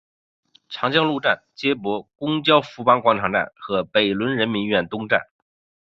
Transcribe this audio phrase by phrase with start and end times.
[0.67, 5.27] 长江路站接驳公交富邦广场站和北仑人民医院东站。